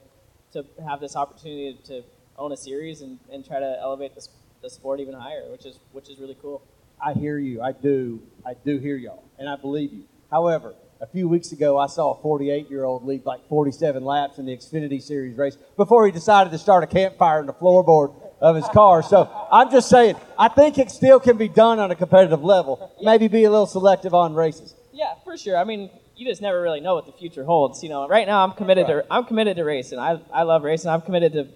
[0.54, 2.04] to have this opportunity to
[2.36, 4.28] own a series and, and try to elevate the,
[4.64, 6.64] the sport even higher, which is which is really cool.
[7.00, 7.62] I hear you.
[7.62, 8.24] I do.
[8.44, 10.06] I do hear y'all, and I believe you.
[10.32, 14.58] However, a few weeks ago, I saw a 48-year-old lead like 47 laps in the
[14.58, 18.68] Xfinity Series race before he decided to start a campfire in the floorboard of his
[18.70, 19.04] car.
[19.04, 22.94] So I'm just saying, I think it still can be done on a competitive level.
[23.02, 24.76] Maybe be a little selective on races.
[24.94, 25.58] Yeah, for sure.
[25.58, 27.84] I mean, you just never really know what the future holds.
[27.84, 30.00] You know, right now I'm committed to I'm committed to racing.
[30.00, 30.90] I I love racing.
[30.90, 31.48] I'm committed to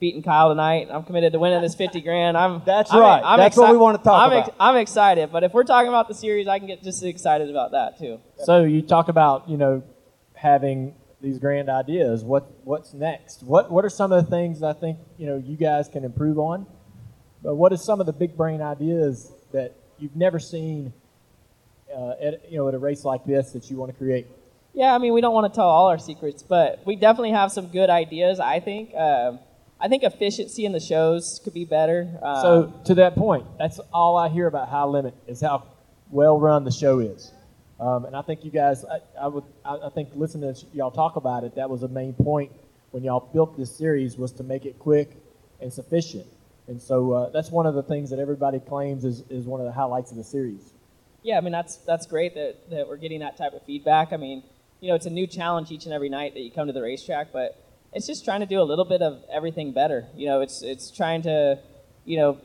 [0.00, 0.88] beating Kyle tonight.
[0.90, 2.36] I'm committed to winning this 50 grand.
[2.36, 3.36] I'm That's I'm- right.
[3.36, 4.54] That's what we wanna talk I'm about.
[4.58, 7.50] I'm excited, but if we're talking about the series, I can get just as excited
[7.50, 8.20] about that too.
[8.44, 9.82] So you talk about you know
[10.34, 12.24] having these grand ideas.
[12.24, 13.42] What what's next?
[13.42, 16.38] What what are some of the things I think you know you guys can improve
[16.38, 16.66] on?
[17.42, 20.92] But what are some of the big brain ideas that you've never seen
[21.94, 24.26] uh, at you know at a race like this that you want to create?
[24.74, 27.50] Yeah, I mean, we don't want to tell all our secrets, but we definitely have
[27.50, 28.40] some good ideas.
[28.40, 28.94] I think.
[28.94, 29.40] Um,
[29.80, 32.18] I think efficiency in the shows could be better.
[32.20, 35.62] Um, So to that point, that's all I hear about High Limit is how
[36.10, 37.30] well run the show is.
[37.80, 40.90] Um, and I think you guys, I, I would, I, I think listening to y'all
[40.90, 42.52] talk about it, that was a main point
[42.90, 45.16] when y'all built this series was to make it quick
[45.60, 46.26] and sufficient.
[46.66, 49.66] And so uh, that's one of the things that everybody claims is, is one of
[49.66, 50.72] the highlights of the series.
[51.22, 54.12] Yeah, I mean that's that's great that, that we're getting that type of feedback.
[54.12, 54.42] I mean,
[54.80, 56.82] you know, it's a new challenge each and every night that you come to the
[56.82, 57.62] racetrack, but
[57.92, 60.06] it's just trying to do a little bit of everything better.
[60.14, 61.58] You know, it's it's trying to,
[62.04, 62.38] you know,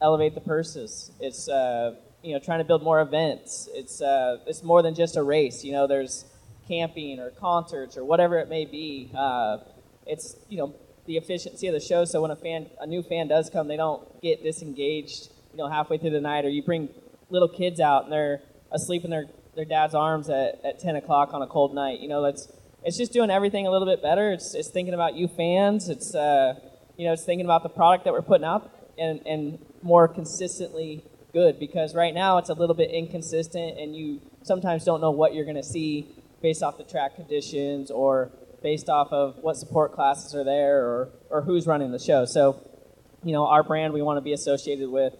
[0.00, 1.10] elevate the purses.
[1.18, 3.68] It's uh, you know trying to build more events.
[3.72, 5.62] It's uh, it's more than just a race.
[5.62, 6.24] You know, there's
[6.66, 9.10] camping or concerts or whatever it may be.
[9.16, 9.58] Uh,
[10.06, 10.74] it's you know
[11.06, 12.04] the efficiency of the show.
[12.06, 15.28] So when a fan, a new fan does come, they don't get disengaged.
[15.52, 16.88] You know, halfway through the night, or you bring
[17.28, 18.40] little kids out and they're
[18.72, 22.00] asleep in their their dad's arms at, at 10 o'clock on a cold night.
[22.00, 22.48] You know, that's
[22.82, 24.32] it's just doing everything a little bit better.
[24.32, 25.88] It's, it's thinking about you fans.
[25.88, 26.54] It's uh,
[26.96, 31.04] you know, it's thinking about the product that we're putting out and and more consistently
[31.34, 35.34] good because right now it's a little bit inconsistent and you sometimes don't know what
[35.34, 36.06] you're going to see
[36.40, 38.30] based off the track conditions or
[38.62, 42.24] based off of what support classes are there or, or who's running the show.
[42.24, 42.62] So,
[43.22, 45.12] you know, our brand we want to be associated with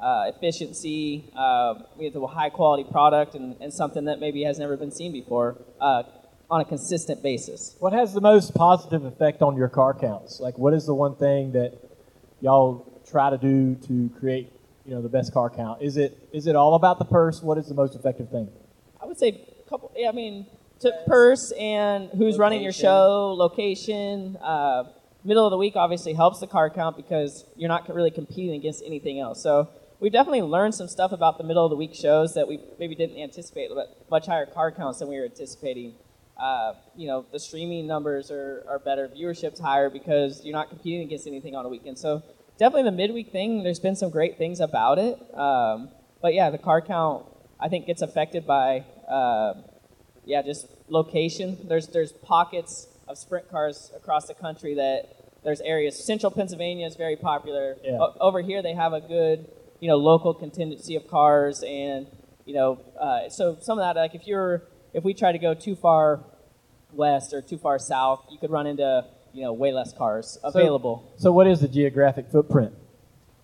[0.00, 4.76] uh, efficiency, uh, with a high quality product, and, and something that maybe has never
[4.76, 6.02] been seen before uh,
[6.50, 7.76] on a consistent basis.
[7.78, 10.38] What has the most positive effect on your car counts?
[10.38, 11.78] Like, what is the one thing that
[12.40, 14.51] y'all try to do to create,
[14.84, 15.82] you know, the best car count?
[15.82, 17.42] Is it is it all about the purse?
[17.42, 18.48] What is the most effective thing?
[19.00, 19.92] I would say a couple.
[19.96, 20.46] Yeah, I mean,
[20.80, 24.36] to purse and who's running your show, location.
[24.36, 24.84] Uh,
[25.24, 28.82] middle of the week obviously helps the car count because you're not really competing against
[28.84, 29.42] anything else.
[29.42, 29.68] So
[30.00, 32.94] we've definitely learned some stuff about the middle of the week shows that we maybe
[32.94, 35.94] didn't anticipate, but much higher car counts than we were anticipating.
[36.36, 41.02] Uh, you know, the streaming numbers are, are better, viewership's higher because you're not competing
[41.02, 41.96] against anything on a weekend.
[41.96, 42.22] So
[42.58, 45.18] definitely the midweek thing, there's been some great things about it.
[45.36, 47.26] Um, but yeah, the car count
[47.60, 49.54] I think gets affected by uh,
[50.24, 51.58] yeah, just location.
[51.64, 56.04] There's there's pockets of sprint cars across the country that there's areas.
[56.04, 57.76] Central Pennsylvania is very popular.
[57.82, 57.98] Yeah.
[57.98, 59.48] O- over here, they have a good
[59.80, 62.06] you know local contingency of cars, and
[62.44, 64.62] you know uh, so some of that like if you're
[64.92, 66.20] if we try to go too far
[66.92, 71.10] west or too far south, you could run into you know way less cars available.
[71.16, 72.72] So, what is the geographic footprint?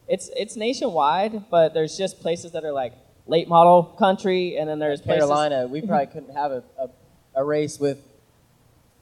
[0.09, 2.95] It's it's nationwide, but there's just places that are like
[3.27, 6.89] late model country, and then there's places- Carolina, we probably couldn't have a, a,
[7.37, 7.99] a race with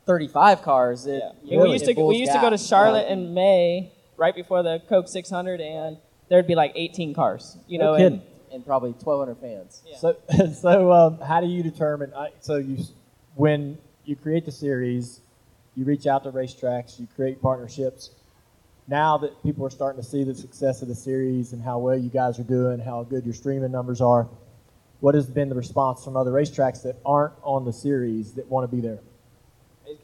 [0.07, 1.07] 35 cars.
[1.07, 1.59] At, Yeah.
[1.59, 3.15] you we used to we used to go to Charlotte Yeah.
[3.15, 7.57] in May, right before the Coke 600, and there'd be like 18 cars.
[7.67, 8.13] You No know, kidding.
[8.15, 8.23] and
[8.53, 9.83] and probably 1,200 fans.
[9.87, 9.97] Yeah.
[9.99, 10.17] So,
[10.63, 12.13] so um, how do you determine?
[12.15, 12.79] I so you,
[13.35, 15.21] when you create the series,
[15.77, 18.11] you reach out to racetracks, you create partnerships.
[18.89, 21.99] Now that people are starting to see the success of the series and how well
[21.99, 24.29] you guys are doing, how good your streaming numbers are,
[25.01, 28.69] what has been the response from other racetracks that aren't on the series that want
[28.69, 29.01] to be there?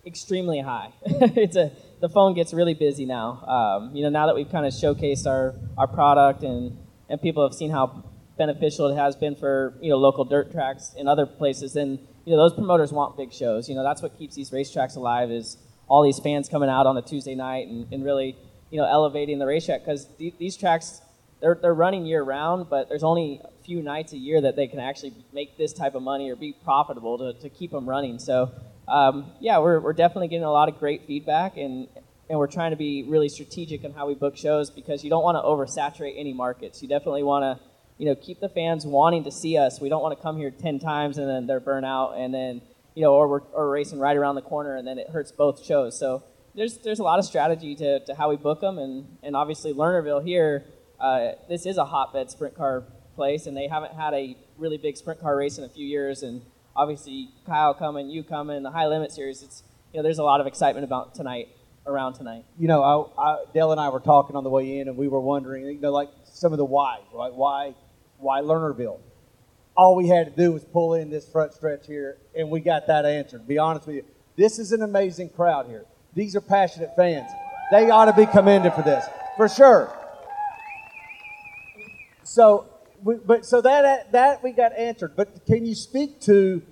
[0.07, 0.93] extremely high.
[1.05, 3.45] it's a the phone gets really busy now.
[3.47, 7.43] Um, you know, now that we've kind of showcased our, our product and and people
[7.43, 8.05] have seen how
[8.39, 12.33] beneficial it has been for you know local dirt tracks in other places, then you
[12.33, 13.69] know those promoters want big shows.
[13.69, 15.57] You know, that's what keeps these racetracks alive is
[15.89, 18.37] all these fans coming out on a Tuesday night and, and really
[18.71, 21.01] you know elevating the racetrack because these tracks
[21.43, 24.69] they're, they're running year round, but there's only a few nights a year that they
[24.69, 28.19] can actually make this type of money or be profitable to, to keep them running.
[28.21, 28.53] So,
[28.87, 31.89] um, yeah, we're, we're definitely getting a lot of great feedback, and,
[32.31, 35.25] and we're trying to be really strategic on how we book shows because you don't
[35.25, 36.81] want to oversaturate any markets.
[36.81, 37.65] You definitely want to,
[38.03, 39.81] you know, keep the fans wanting to see us.
[39.81, 42.61] We don't want to come here 10 times and then they're burnt out, and then,
[42.95, 45.65] you know, or we're, or racing right around the corner and then it hurts both
[45.65, 45.99] shows.
[45.99, 49.35] So, there's, there's a lot of strategy to, to how we book them, and, and
[49.35, 50.67] obviously Lernerville here
[51.03, 52.85] uh, this is a hotbed sprint car
[53.17, 56.23] place, and they haven't had a really big sprint car race in a few years.
[56.23, 56.43] And
[56.77, 59.43] obviously, Kyle coming, you coming, the high limit series.
[59.43, 61.49] It's you know, there's a lot of excitement about tonight,
[61.87, 62.45] around tonight.
[62.57, 62.83] you know,
[63.19, 65.67] I, I, Dale and I were talking on the way in, and we were wondering,
[65.67, 67.35] you know, like some of the why, right?
[67.35, 67.75] Why,
[68.23, 69.01] why Lernerville?
[69.77, 72.87] All we had to do was pull in this front stretch here, and we got
[72.87, 73.47] that answered.
[73.47, 74.05] Be honest with you,
[74.37, 75.85] this is an amazing crowd here.
[76.15, 77.31] These are passionate fans.
[77.71, 79.05] They ought to be commended for this,
[79.37, 79.93] for sure.
[82.23, 82.67] So,
[83.03, 85.17] but so that that we got answered.
[85.17, 86.63] But can you speak to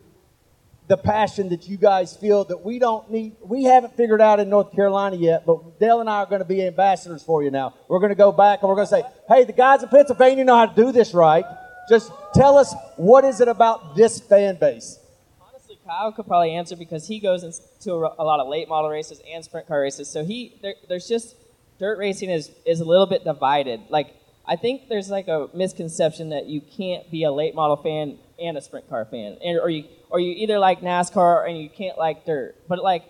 [0.90, 3.36] the passion that you guys feel that we don't need?
[3.40, 6.44] We haven't figured out in North Carolina yet, but Dale and I are going to
[6.44, 7.74] be ambassadors for you now.
[7.86, 10.44] We're going to go back and we're going to say, "Hey, the guys in Pennsylvania
[10.44, 11.44] know how to do this right.
[11.88, 14.98] Just tell us what is it about this fan base."
[15.40, 19.22] Honestly, Kyle could probably answer because he goes into a, lot of late model races
[19.32, 20.10] and sprint car races.
[20.10, 21.36] So he there, there's just
[21.78, 23.82] dirt racing is is a little bit divided.
[23.90, 28.18] Like I think there's like a misconception that you can't be a late model fan
[28.40, 31.70] and a sprint car fan, and, or you or you either like NASCAR and you
[31.70, 32.56] can't like dirt.
[32.68, 33.04] But like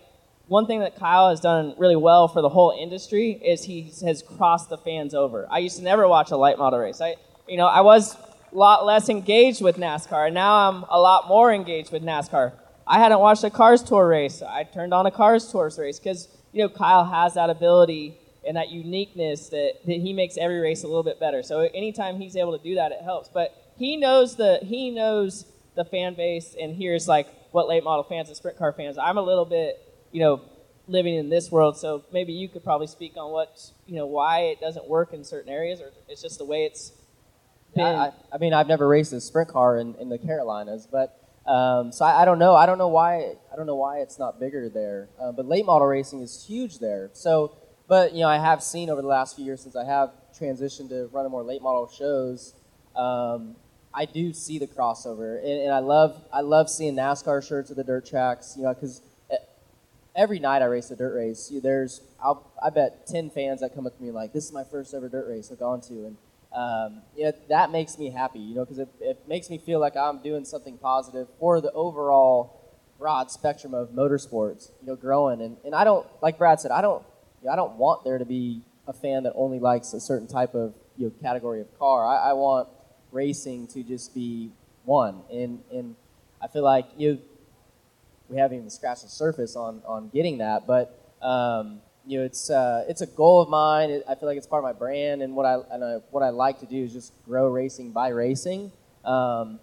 [0.46, 4.22] one thing that Kyle has done really well for the whole industry is he has
[4.22, 5.46] crossed the fans over.
[5.50, 7.00] I used to never watch a late model race.
[7.00, 7.16] I
[7.48, 11.28] you know I was a lot less engaged with NASCAR, and now I'm a lot
[11.28, 12.52] more engaged with NASCAR.
[12.86, 14.42] I hadn't watched a Cars Tour race.
[14.42, 18.56] I turned on a Cars Tour race because you know Kyle has that ability and
[18.56, 21.42] that uniqueness that, that he makes every race a little bit better.
[21.42, 23.28] So anytime he's able to do that, it helps.
[23.28, 25.44] But he knows the he knows
[25.76, 28.98] the fan base and here's like what late model fans and sprint car fans.
[28.98, 29.78] I'm a little bit
[30.12, 30.42] you know
[30.90, 34.40] living in this world, so maybe you could probably speak on what you know why
[34.40, 36.92] it doesn't work in certain areas, or it's just the way it's
[37.74, 37.84] been.
[37.84, 41.92] I, I mean, I've never raced a sprint car in, in the Carolinas, but um,
[41.92, 42.54] so I, I don't know.
[42.54, 43.34] I don't know why.
[43.52, 45.08] I don't know why it's not bigger there.
[45.20, 47.10] Uh, but late model racing is huge there.
[47.12, 47.56] So,
[47.88, 50.88] but you know, I have seen over the last few years since I have transitioned
[50.90, 52.54] to running more late model shows.
[52.96, 53.56] Um,
[53.92, 57.76] I do see the crossover, and, and I love I love seeing NASCAR shirts at
[57.76, 58.54] the dirt tracks.
[58.56, 59.02] You know, because
[60.14, 63.86] every night I race a dirt race, there's I'll, I bet ten fans that come
[63.86, 66.16] up to me like, "This is my first ever dirt race I've gone to," and
[66.52, 68.38] um, you know, that makes me happy.
[68.38, 71.72] You know, because it, it makes me feel like I'm doing something positive for the
[71.72, 72.56] overall
[72.98, 74.70] broad spectrum of motorsports.
[74.80, 77.02] You know, growing and, and I don't like Brad said, I don't
[77.40, 80.26] you know, I don't want there to be a fan that only likes a certain
[80.26, 82.06] type of you know category of car.
[82.06, 82.68] I, I want
[83.12, 84.50] racing to just be
[84.84, 85.96] one, and and
[86.42, 87.20] I feel like you
[88.28, 92.50] we haven't even scratched the surface on on getting that, but um, you know, it's
[92.50, 93.90] uh, it's a goal of mine.
[93.90, 96.22] It, I feel like it's part of my brand, and what I and I, what
[96.22, 98.72] I like to do is just grow racing by racing.
[99.04, 99.60] Um,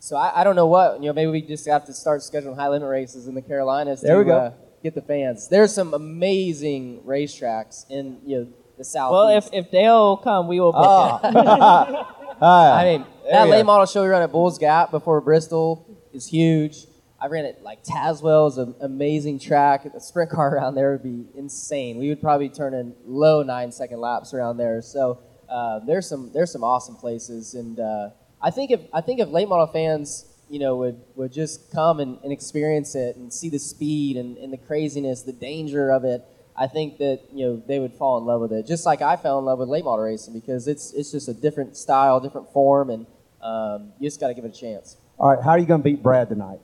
[0.00, 1.12] so I, I don't know what you know.
[1.12, 4.00] Maybe we just have to start scheduling high limit races in the Carolinas.
[4.00, 4.36] There to, we go.
[4.38, 5.48] Uh, get the fans.
[5.48, 9.12] There's some amazing racetracks in you know the south.
[9.12, 10.72] well, if, if Dale come, we will.
[12.46, 16.86] I mean, that late model show we run at Bulls Gap before Bristol is huge.
[17.20, 19.92] I ran it like Tazewell is an amazing track.
[19.92, 21.98] The sprint car around there would be insane.
[21.98, 24.80] We would probably turn in low nine second laps around there.
[24.82, 29.18] So uh, there's some there's some awesome places, and uh, I think if I think
[29.20, 33.32] if late model fans you know would would just come and, and experience it and
[33.32, 36.24] see the speed and, and the craziness, the danger of it.
[36.58, 39.14] I think that you know they would fall in love with it, just like I
[39.14, 42.52] fell in love with late model racing because it's it's just a different style, different
[42.52, 43.06] form, and
[43.40, 44.96] um, you just got to give it a chance.
[45.18, 46.58] All right, how are you going to beat Brad tonight?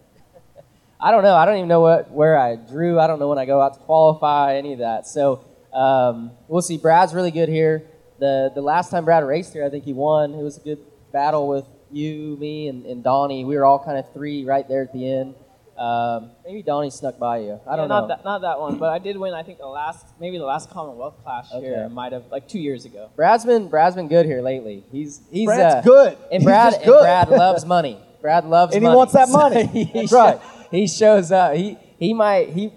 [1.00, 1.36] I don't know.
[1.36, 2.98] I don't even know what where I drew.
[2.98, 5.06] I don't know when I go out to qualify, any of that.
[5.06, 6.76] So um, we'll see.
[6.76, 7.84] Brad's really good here.
[8.18, 10.34] The the last time Brad raced here, I think he won.
[10.34, 10.80] It was a good
[11.12, 13.44] battle with you, me, and, and Donnie.
[13.44, 15.36] We were all kind of three right there at the end.
[15.76, 17.58] Um, maybe Donnie snuck by you.
[17.66, 18.08] I don't not know.
[18.08, 19.34] That, not that one, but I did win.
[19.34, 21.66] I think the last, maybe the last Commonwealth Clash Okay.
[21.66, 21.88] here.
[21.88, 23.10] Might have like two years ago.
[23.16, 24.84] Brad's been Brad's been good here lately.
[24.92, 26.16] He's he's Brad's uh, good.
[26.30, 27.00] And He's Brad just and.
[27.00, 27.98] Brad loves money.
[28.20, 29.66] Brad loves And he wants that So money.
[29.72, 30.40] he That's right.
[30.70, 31.54] He shows up.
[31.54, 32.72] He he might he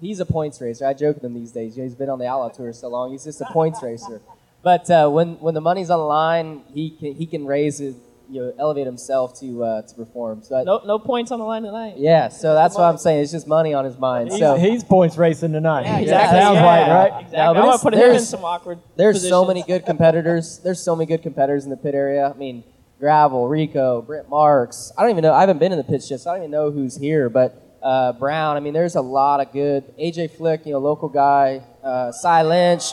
[0.00, 0.84] he's a points racer.
[0.86, 1.76] I joke with him these days.
[1.76, 3.12] He's been on the Outlaw Tour so long.
[3.12, 4.20] He's just a points racer.
[4.62, 7.94] But uh, when when the money's on the line, he can he can raise his
[8.28, 10.42] you know elevate himself to uh, to perform.
[10.42, 11.94] So I- No, no points on the line tonight.
[11.98, 13.22] yeah, so that's what I'm saying.
[13.22, 14.30] It's just money on his mind.
[14.30, 15.84] He's, so he's points racing tonight.
[15.86, 16.38] Yeah, Exactly.
[16.40, 17.20] Sounds yeah, right, right?
[17.22, 17.36] Exactly.
[17.38, 18.78] No, I'm gonna put him in there's- some awkward.
[18.96, 20.60] There's so many good competitors.
[20.64, 22.30] There's so many good competitors in the pit area.
[22.34, 22.64] I mean,
[22.98, 24.90] Gravel, Rico, Brent Marks.
[24.96, 25.32] I don't even know.
[25.34, 27.28] I haven't been in the pits yet, so I don't even know who's here.
[27.28, 28.56] But uh, Brown.
[28.56, 29.84] I mean, there's a lot of good.
[29.98, 31.62] AJ Flick, you know, local guy.
[31.84, 32.92] Uh, Sye Lynch.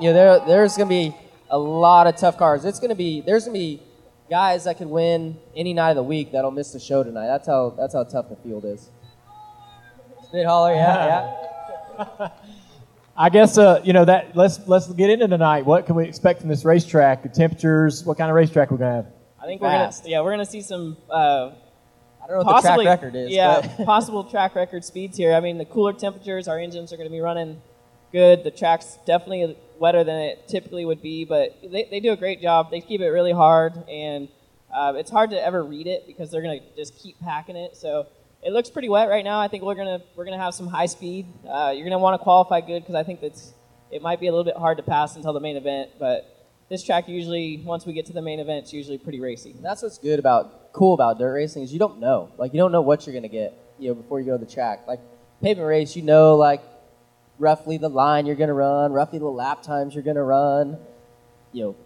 [0.00, 1.14] you know, there there's gonna be
[1.50, 2.64] a lot of tough cars.
[2.64, 3.82] It's gonna be there's gonna be
[4.32, 7.26] guys that could win any night of the week that'll miss the show tonight.
[7.26, 8.90] That's how that's how tough the field is.
[10.24, 11.36] Spit holler, yeah,
[11.98, 12.28] yeah.
[13.14, 14.34] I guess uh, you know that.
[14.34, 15.66] Let's let's get into tonight.
[15.66, 17.22] What can we expect from this racetrack?
[17.22, 18.04] The temperatures.
[18.04, 19.06] What kind of racetrack we're gonna have?
[19.38, 19.84] I think we're gonna.
[19.84, 20.08] Fast.
[20.08, 20.96] Yeah, we're gonna see some.
[21.10, 21.50] Uh,
[22.24, 23.30] I don't know what the track record is.
[23.30, 25.34] Yeah, but- possible track record speeds here.
[25.34, 27.60] I mean, the cooler temperatures, our engines are going to be running
[28.12, 28.44] good.
[28.44, 32.40] The track's definitely wetter than it typically would be, but they, they do a great
[32.40, 32.70] job.
[32.70, 34.28] They keep it really hard, and
[34.72, 37.76] uh, it's hard to ever read it because they're going to just keep packing it.
[37.76, 38.06] So
[38.44, 39.40] it looks pretty wet right now.
[39.40, 41.26] I think we're gonna we're gonna have some high speed.
[41.46, 43.52] Uh, you're gonna want to qualify good because I think that's
[43.90, 46.28] it might be a little bit hard to pass until the main event, but.
[46.70, 49.54] This track usually, once we get to the main event, it's usually pretty racy.
[49.60, 52.32] That's what's good about cool about dirt racing is you don't know.
[52.38, 54.50] Like you don't know what you're gonna get, you know, before you go to the
[54.50, 54.86] track.
[54.86, 55.00] Like
[55.42, 56.62] pavement race, you know like
[57.42, 60.78] roughly the line you're gonna run, roughly the lap times you're gonna run,
[61.52, 61.76] you know,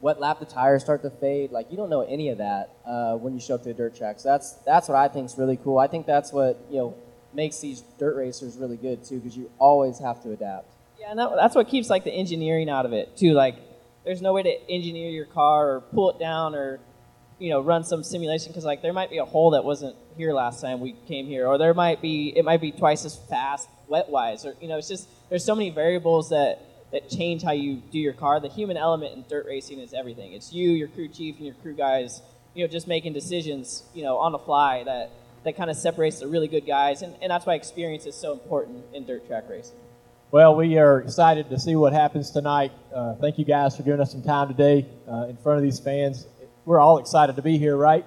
[0.00, 1.52] what lap the tires start to fade.
[1.52, 3.94] Like you don't know any of that uh, when you show up to a dirt
[3.96, 4.18] track.
[4.18, 5.78] So that's that's what I think is really cool.
[5.78, 6.94] I think that's what you know
[7.32, 10.66] makes these dirt racers really good too, because you always have to adapt.
[10.98, 13.32] Yeah, and that, that's what keeps like the engineering out of it too.
[13.32, 13.56] Like,
[14.04, 16.80] there's no way to engineer your car or pull it down or,
[17.38, 20.32] you know, run some simulation because like there might be a hole that wasn't here
[20.32, 23.68] last time we came here, or there might be it might be twice as fast
[23.88, 26.60] wet wise, or you know, it's just there's so many variables that
[26.94, 28.38] that change how you do your car.
[28.38, 30.32] The human element in dirt racing is everything.
[30.32, 32.22] It's you, your crew chief, and your crew guys,
[32.54, 35.10] you know, just making decisions, you know, on the fly that,
[35.42, 37.02] that kind of separates the really good guys.
[37.02, 39.76] And, and that's why experience is so important in dirt track racing.
[40.30, 42.70] Well, we are excited to see what happens tonight.
[42.94, 45.80] Uh, thank you guys for giving us some time today uh, in front of these
[45.80, 46.28] fans.
[46.66, 48.06] We're all excited to be here, right?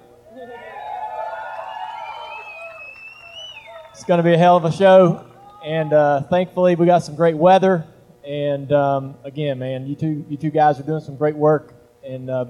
[3.92, 5.24] It's going to be a hell of a show,
[5.64, 7.86] and uh, thankfully we got some great weather.
[8.26, 11.72] And um, again, man, you two, you two guys are doing some great work
[12.04, 12.46] and uh,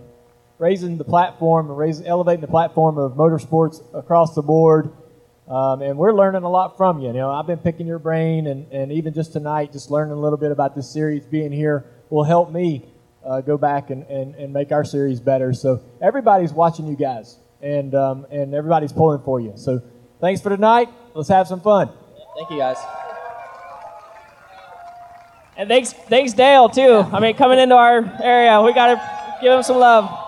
[0.58, 4.90] raising the platform and raising, elevating the platform of motorsports across the board.
[5.46, 7.08] Um, and we're learning a lot from you.
[7.08, 10.20] You know, I've been picking your brain, and, and even just tonight, just learning a
[10.20, 12.94] little bit about this series, being here will help me
[13.28, 15.52] uh, go back and, and, and make our series better.
[15.52, 19.52] So everybody's watching you guys, and um, and everybody's pulling for you.
[19.56, 19.82] So
[20.20, 20.88] thanks for tonight.
[21.14, 21.90] Let's have some fun.
[22.36, 22.78] Thank you, guys.
[25.56, 27.00] And thanks, thanks Dale too.
[27.12, 29.02] I mean, coming into our area, we gotta
[29.42, 30.27] give him some love.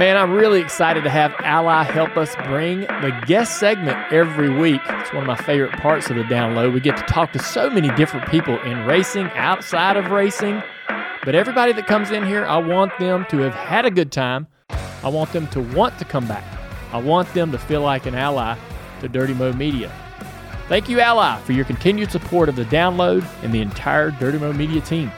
[0.00, 4.80] Man, I'm really excited to have Ally help us bring the guest segment every week.
[4.88, 6.72] It's one of my favorite parts of the download.
[6.72, 10.62] We get to talk to so many different people in racing, outside of racing.
[11.22, 14.46] But everybody that comes in here, I want them to have had a good time.
[14.70, 16.44] I want them to want to come back.
[16.94, 18.56] I want them to feel like an ally
[19.00, 19.92] to Dirty Mo Media.
[20.70, 24.54] Thank you, Ally, for your continued support of the download and the entire Dirty Mo
[24.54, 25.12] Media team.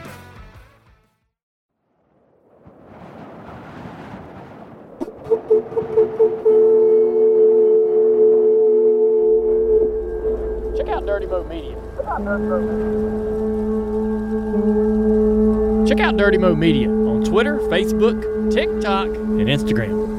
[15.85, 20.13] Check out Dirty Mo Media on Twitter, Facebook, TikTok, and Instagram.